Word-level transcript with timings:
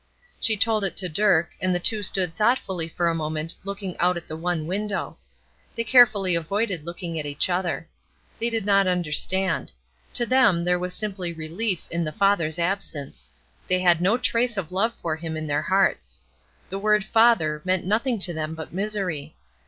She 0.39 0.57
told 0.57 0.83
it 0.83 0.97
to 0.97 1.07
Dirk, 1.07 1.51
and 1.61 1.75
the 1.75 1.79
two 1.79 2.01
stood 2.01 2.33
thoughtfully 2.33 2.89
for 2.89 3.07
a 3.07 3.13
moment 3.13 3.55
looking 3.63 3.95
out 3.99 4.17
at 4.17 4.27
the 4.27 4.35
one 4.35 4.65
window. 4.65 5.19
They 5.75 5.83
carefully 5.83 6.33
avoided 6.33 6.87
looking 6.87 7.19
at 7.19 7.27
each 7.27 7.51
other. 7.51 7.87
They 8.39 8.49
did 8.49 8.65
not 8.65 8.87
understand. 8.87 9.71
To 10.13 10.25
them 10.25 10.63
there 10.65 10.79
was 10.79 10.95
simply 10.95 11.33
relief 11.33 11.85
in 11.91 12.03
the 12.03 12.11
father's 12.11 12.57
absence. 12.57 13.29
They 13.67 13.81
had 13.81 14.01
no 14.01 14.17
trace 14.17 14.57
of 14.57 14.71
love 14.71 14.95
for 14.95 15.15
him 15.17 15.37
in 15.37 15.45
their 15.45 15.61
hearts. 15.61 16.21
The 16.69 16.79
word 16.79 17.03
"father" 17.05 17.61
meant 17.63 17.85
nothing 17.85 18.17
to 18.21 18.33
them 18.33 18.55
but 18.55 18.73
misery. 18.73 19.35